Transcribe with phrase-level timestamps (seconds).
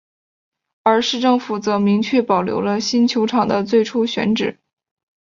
[0.81, 4.57] 而市政府则明确保留了新球场的最初选址。